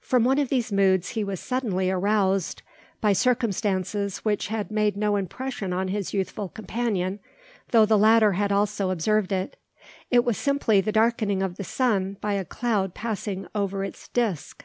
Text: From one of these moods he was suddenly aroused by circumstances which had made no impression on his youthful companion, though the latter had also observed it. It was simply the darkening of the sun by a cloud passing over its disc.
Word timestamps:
From 0.00 0.24
one 0.24 0.38
of 0.40 0.48
these 0.48 0.72
moods 0.72 1.10
he 1.10 1.22
was 1.22 1.38
suddenly 1.38 1.88
aroused 1.88 2.62
by 3.00 3.12
circumstances 3.12 4.18
which 4.24 4.48
had 4.48 4.72
made 4.72 4.96
no 4.96 5.14
impression 5.14 5.72
on 5.72 5.86
his 5.86 6.12
youthful 6.12 6.48
companion, 6.48 7.20
though 7.70 7.86
the 7.86 7.96
latter 7.96 8.32
had 8.32 8.50
also 8.50 8.90
observed 8.90 9.30
it. 9.30 9.56
It 10.10 10.24
was 10.24 10.36
simply 10.36 10.80
the 10.80 10.90
darkening 10.90 11.44
of 11.44 11.58
the 11.58 11.62
sun 11.62 12.16
by 12.20 12.32
a 12.32 12.44
cloud 12.44 12.92
passing 12.92 13.46
over 13.54 13.84
its 13.84 14.08
disc. 14.08 14.64